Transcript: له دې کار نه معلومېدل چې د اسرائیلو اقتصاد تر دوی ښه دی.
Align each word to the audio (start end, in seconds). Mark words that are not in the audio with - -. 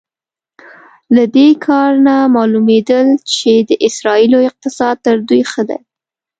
له 1.15 1.23
دې 1.35 1.49
کار 1.65 1.91
نه 2.07 2.15
معلومېدل 2.35 3.07
چې 3.33 3.51
د 3.69 3.71
اسرائیلو 3.87 4.39
اقتصاد 4.49 4.95
تر 5.05 5.15
دوی 5.27 5.41
ښه 5.51 5.63
دی. 5.69 5.79